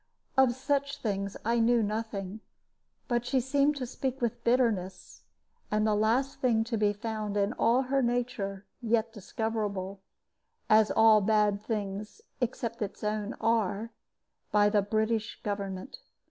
Of 0.35 0.55
such 0.55 0.97
things 0.99 1.37
I 1.45 1.59
knew 1.59 1.83
nothing; 1.83 2.39
but 3.07 3.23
she 3.23 3.39
seemed 3.39 3.75
to 3.75 3.85
speak 3.85 4.19
with 4.19 4.43
bitterness, 4.43 5.21
the 5.69 5.93
last 5.93 6.39
thing 6.39 6.63
to 6.63 6.75
be 6.75 6.91
found 6.91 7.37
in 7.37 7.53
all 7.53 7.83
her 7.83 8.01
nature, 8.01 8.65
yet 8.81 9.13
discoverable 9.13 10.01
as 10.71 10.89
all 10.89 11.21
bad 11.21 11.61
things 11.61 12.21
(except 12.41 12.81
its 12.81 13.03
own) 13.03 13.35
are 13.39 13.91
by 14.51 14.69
the 14.69 14.81
British 14.81 15.39
government. 15.43 15.99